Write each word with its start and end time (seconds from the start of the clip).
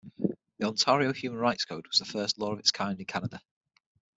The 0.57 0.65
Ontario 0.67 1.13
"Human 1.13 1.39
Rights 1.39 1.63
Code" 1.65 1.85
was 1.85 1.99
the 1.99 2.05
first 2.11 2.39
law 2.39 2.53
of 2.53 2.57
its 2.57 2.71
kind 2.71 2.99
in 2.99 3.05
Canada. 3.05 3.39